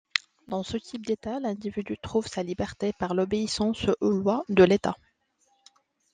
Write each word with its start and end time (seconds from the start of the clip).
Dans 0.47 0.63
ce 0.63 0.77
type 0.77 1.05
d'État, 1.05 1.39
l'individu 1.39 1.95
trouve 2.01 2.25
sa 2.25 2.41
liberté 2.41 2.91
par 2.91 3.13
l'obéissance 3.13 3.85
aux 3.99 4.09
lois 4.09 4.43
de 4.49 4.63
l'État. 4.63 4.95